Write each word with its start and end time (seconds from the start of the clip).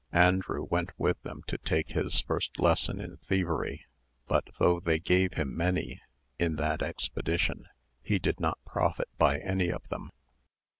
Andrew 0.13 0.63
went 0.63 0.97
with 0.97 1.21
them 1.21 1.43
to 1.45 1.59
take 1.59 1.91
his 1.91 2.21
first 2.21 2.57
lesson 2.59 2.99
in 2.99 3.17
thievery; 3.17 3.85
but 4.25 4.45
though 4.57 4.79
they 4.79 4.97
gave 4.99 5.33
him 5.33 5.55
many 5.55 6.01
in 6.39 6.55
that 6.55 6.81
expedition, 6.81 7.67
he 8.01 8.17
did 8.17 8.39
not 8.39 8.57
profit 8.65 9.09
by 9.19 9.37
any 9.37 9.71
of 9.71 9.87
them. 9.89 10.09